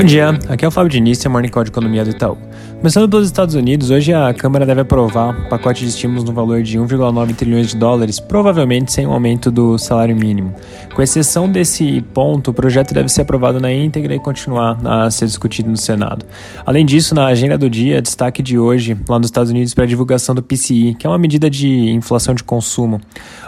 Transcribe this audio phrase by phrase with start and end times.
[0.00, 2.38] Bom dia, aqui é o Fábio Diniz, Morning Call de Economia do Itaú.
[2.78, 6.62] Começando pelos Estados Unidos, hoje a Câmara deve aprovar um pacote de estímulos no valor
[6.62, 10.54] de 1,9 trilhões de dólares, provavelmente sem um aumento do salário mínimo.
[10.94, 15.26] Com exceção desse ponto, o projeto deve ser aprovado na íntegra e continuar a ser
[15.26, 16.24] discutido no Senado.
[16.64, 19.86] Além disso, na agenda do dia, destaque de hoje, lá nos Estados Unidos, para a
[19.86, 22.98] divulgação do PCI, que é uma medida de inflação de consumo.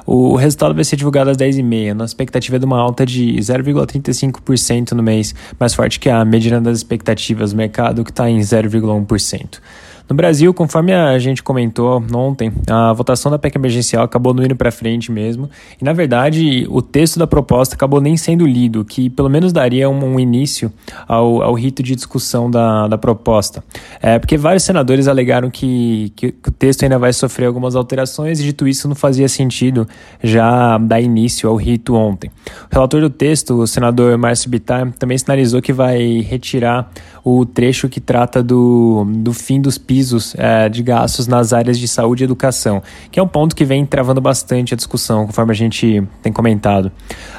[0.04, 5.02] O resultado vai ser divulgado às 10h30, na expectativa de uma alta de 0,35% no
[5.02, 9.60] mês, mais forte que a mediana das expectativas do mercado, que está em 0,1%.
[10.08, 14.56] No Brasil, conforme a gente comentou ontem, a votação da PEC emergencial acabou não indo
[14.56, 15.48] para frente mesmo.
[15.80, 19.88] E, na verdade, o texto da proposta acabou nem sendo lido, que pelo menos daria
[19.88, 20.72] um, um início
[21.06, 23.62] ao, ao, rito de discussão da, da proposta.
[24.00, 28.40] É, porque vários senadores alegaram que, que, que, o texto ainda vai sofrer algumas alterações
[28.40, 29.86] e, dito isso, não fazia sentido
[30.22, 32.30] já dar início ao rito ontem.
[32.70, 36.90] O relator do texto, o senador Márcio Bittar, também sinalizou que vai retirar
[37.24, 41.86] o trecho que trata do, do fim dos pisos é, de gastos nas áreas de
[41.86, 45.54] saúde e educação, que é um ponto que vem travando bastante a discussão, conforme a
[45.54, 46.90] gente tem comentado.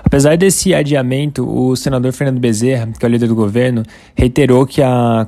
[0.03, 3.81] Apesar desse adiamento, o senador Fernando Bezerra, que é o líder do governo,
[4.13, 5.25] reiterou que a,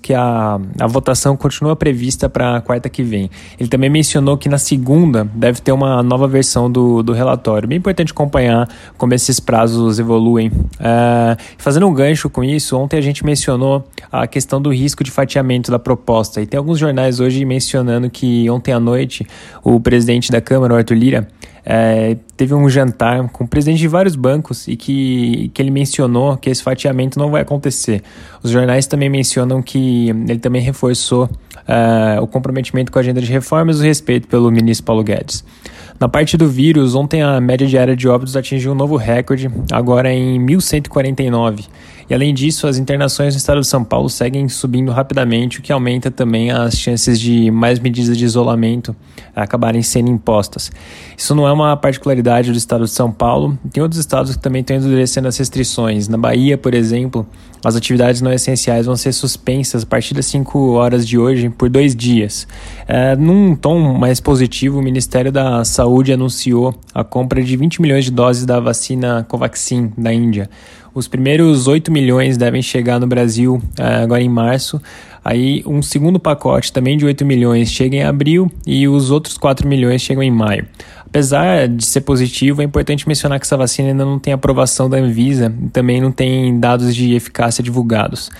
[0.00, 3.28] que a, a votação continua prevista para a quarta que vem.
[3.58, 7.68] Ele também mencionou que na segunda deve ter uma nova versão do, do relatório.
[7.68, 10.52] Bem importante acompanhar como esses prazos evoluem.
[10.78, 15.10] É, fazendo um gancho com isso, ontem a gente mencionou a questão do risco de
[15.10, 16.40] fatiamento da proposta.
[16.40, 19.26] E tem alguns jornais hoje mencionando que ontem à noite
[19.64, 21.26] o presidente da Câmara, Arthur Lira,
[21.64, 26.36] é, teve um jantar com o presidente de vários bancos e que, que ele mencionou
[26.36, 28.02] que esse fatiamento não vai acontecer.
[28.42, 31.26] Os jornais também mencionam que ele também reforçou
[31.66, 35.42] é, o comprometimento com a agenda de reformas e o respeito pelo ministro Paulo Guedes.
[35.98, 40.12] Na parte do vírus, ontem a média diária de óbitos atingiu um novo recorde, agora
[40.12, 41.64] em 1.149.
[42.12, 45.72] E além disso, as internações no estado de São Paulo seguem subindo rapidamente, o que
[45.72, 48.94] aumenta também as chances de mais medidas de isolamento
[49.34, 50.70] acabarem sendo impostas.
[51.16, 54.60] Isso não é uma particularidade do estado de São Paulo, tem outros estados que também
[54.60, 56.06] estão endurecendo as restrições.
[56.06, 57.26] Na Bahia, por exemplo,
[57.64, 61.70] as atividades não essenciais vão ser suspensas a partir das 5 horas de hoje por
[61.70, 62.46] dois dias.
[62.86, 68.04] É, num tom mais positivo, o Ministério da Saúde anunciou a compra de 20 milhões
[68.04, 70.50] de doses da vacina Covaxin da Índia.
[70.94, 74.80] Os primeiros 8 milhões devem chegar no Brasil uh, agora em março.
[75.24, 79.66] Aí um segundo pacote também de 8 milhões chega em abril e os outros 4
[79.66, 80.66] milhões chegam em maio.
[81.06, 84.96] Apesar de ser positivo, é importante mencionar que essa vacina ainda não tem aprovação da
[84.98, 88.30] Anvisa e também não tem dados de eficácia divulgados.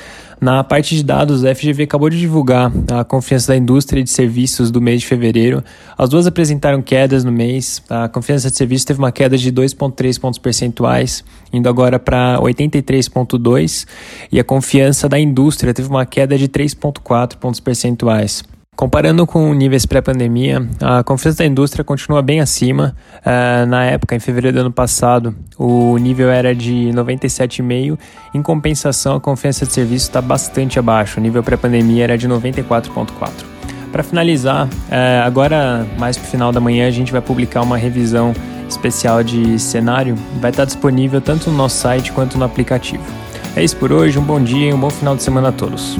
[0.42, 4.72] Na parte de dados, a FGV acabou de divulgar a confiança da indústria de serviços
[4.72, 5.62] do mês de fevereiro.
[5.96, 7.80] As duas apresentaram quedas no mês.
[7.88, 13.86] A confiança de serviços teve uma queda de 2,3 pontos percentuais, indo agora para 83,2,
[14.32, 18.42] e a confiança da indústria teve uma queda de 3,4 pontos percentuais.
[18.74, 22.96] Comparando com níveis pré-pandemia, a confiança da indústria continua bem acima.
[23.18, 27.98] Uh, na época, em fevereiro do ano passado, o nível era de 97,5.
[28.34, 31.20] Em compensação, a confiança de serviço está bastante abaixo.
[31.20, 33.30] O nível pré-pandemia era de 94,4.
[33.92, 37.76] Para finalizar, uh, agora mais para o final da manhã, a gente vai publicar uma
[37.76, 38.32] revisão
[38.66, 40.16] especial de cenário.
[40.40, 43.04] Vai estar disponível tanto no nosso site quanto no aplicativo.
[43.54, 45.98] É isso por hoje, um bom dia e um bom final de semana a todos.